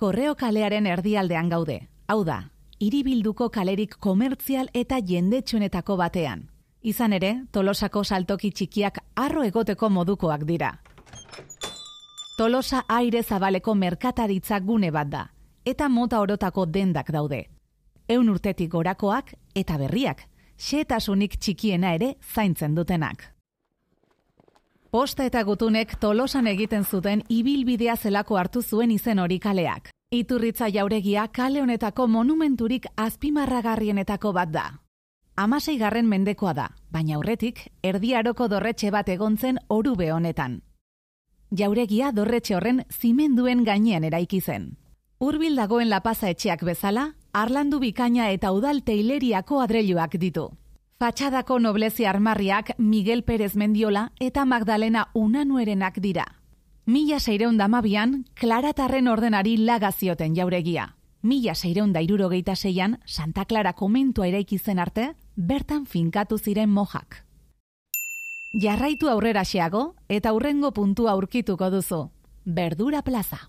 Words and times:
Korreo 0.00 0.34
kalearen 0.34 0.86
erdialdean 0.88 1.50
gaude. 1.52 1.74
Hau 2.08 2.22
da, 2.24 2.38
hiribilduko 2.80 3.50
kalerik 3.52 3.98
komertzial 4.00 4.70
eta 4.72 4.96
jendetsuenetako 4.96 5.96
batean. 6.00 6.46
Izan 6.80 7.12
ere, 7.12 7.34
Tolosako 7.52 8.00
saltoki 8.04 8.48
txikiak 8.50 8.96
arro 9.14 9.42
egoteko 9.44 9.90
modukoak 9.92 10.46
dira. 10.48 10.70
Tolosa 12.38 12.80
aire 12.88 13.20
zabaleko 13.22 13.74
merkataritza 13.74 14.62
gune 14.64 14.88
bat 14.90 15.10
da, 15.12 15.26
eta 15.66 15.90
mota 15.92 16.22
orotako 16.24 16.64
dendak 16.64 17.12
daude. 17.12 17.42
Eun 18.08 18.30
urtetik 18.32 18.70
gorakoak 18.72 19.34
eta 19.54 19.76
berriak, 19.76 20.24
xetasunik 20.56 21.36
txikiena 21.36 21.92
ere 22.00 22.14
zaintzen 22.24 22.74
dutenak. 22.74 23.28
Posta 24.90 25.22
eta 25.22 25.44
gutunek 25.46 25.92
tolosan 26.02 26.48
egiten 26.50 26.82
zuten 26.84 27.20
ibilbidea 27.30 27.94
zelako 27.96 28.36
hartu 28.40 28.62
zuen 28.62 28.90
izen 28.90 29.20
hori 29.22 29.38
kaleak. 29.38 29.89
Iturritza 30.12 30.66
jauregia 30.66 31.28
kale 31.28 31.60
honetako 31.62 32.08
monumenturik 32.10 32.86
azpimarragarrienetako 32.98 34.32
bat 34.34 34.48
da. 34.50 34.64
Amasei 35.38 35.76
garren 35.78 36.08
mendekoa 36.10 36.52
da, 36.52 36.64
baina 36.90 37.14
aurretik 37.14 37.60
erdiaroko 37.86 38.48
dorretxe 38.50 38.90
bat 38.90 39.08
egontzen 39.08 39.60
orube 39.68 40.08
honetan. 40.10 40.56
Jauregia 41.54 42.10
dorretxe 42.10 42.56
horren 42.56 42.82
zimenduen 42.90 43.62
gainean 43.62 44.02
eraiki 44.02 44.40
zen. 44.40 44.66
Urbil 45.20 45.54
dagoen 45.54 45.88
lapaza 45.88 46.34
etxeak 46.34 46.66
bezala, 46.66 47.12
arlandu 47.32 47.78
bikaina 47.78 48.32
eta 48.34 48.50
udal 48.50 48.82
teileriako 48.82 49.62
adreiluak 49.62 50.18
ditu. 50.18 50.48
Fatxadako 50.98 51.60
noblezi 51.60 52.04
armarriak 52.04 52.74
Miguel 52.78 53.22
Pérez 53.22 53.54
Mendiola 53.54 54.08
eta 54.18 54.44
Magdalena 54.44 55.06
Unanuerenak 55.14 56.02
dira. 56.02 56.26
Mila 56.90 57.20
seireun 57.20 57.54
damabian, 57.54 58.24
klaratarren 58.34 59.06
ordenari 59.06 59.52
lagazioten 59.56 60.32
jauregia. 60.34 60.96
Mila 61.22 61.52
seireun 61.54 61.92
da 61.94 62.00
irurogeita 62.02 62.56
seian, 62.56 62.96
Santa 63.06 63.44
Clara 63.44 63.74
komentua 63.78 64.26
eraikizen 64.26 64.80
arte, 64.82 65.04
bertan 65.36 65.84
finkatu 65.86 66.38
ziren 66.38 66.72
mojak. 66.74 67.20
Jarraitu 68.64 69.06
aurrera 69.12 69.44
xeago 69.44 69.84
eta 70.08 70.32
aurrengo 70.34 70.72
puntua 70.74 71.12
aurkituko 71.12 71.70
duzu. 71.70 72.00
Berdura 72.44 73.04
plaza. 73.06 73.40